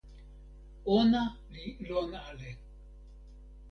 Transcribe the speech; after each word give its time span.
ona 0.95 1.23
li 1.53 1.65
lon 1.87 2.11
ale. 2.27 2.51